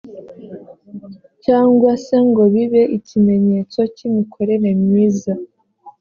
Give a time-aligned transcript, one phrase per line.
[1.45, 5.33] cyangwa se ngo bibe ikimenyetso cy imikorere myiza